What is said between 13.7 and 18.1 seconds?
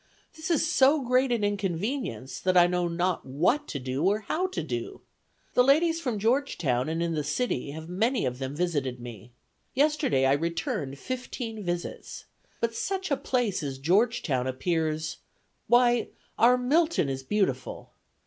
Georgetown appears, why, our Milton is beautiful.